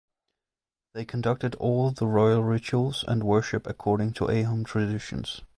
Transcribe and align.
They 0.95 1.05
conducted 1.05 1.53
all 1.59 1.91
the 1.91 2.07
royal 2.07 2.41
rituals 2.43 3.05
and 3.07 3.23
worship 3.23 3.67
according 3.67 4.13
to 4.13 4.25
Ahom 4.29 4.65
traditions. 4.65 5.41